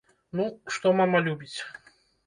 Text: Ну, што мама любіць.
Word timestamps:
Ну, 0.39 0.47
што 0.77 0.95
мама 1.03 1.25
любіць. 1.31 1.55